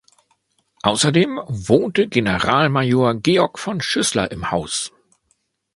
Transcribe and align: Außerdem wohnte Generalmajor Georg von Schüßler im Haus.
Außerdem 0.81 1.41
wohnte 1.47 2.07
Generalmajor 2.07 3.13
Georg 3.21 3.59
von 3.59 3.81
Schüßler 3.81 4.31
im 4.31 4.49
Haus. 4.49 4.91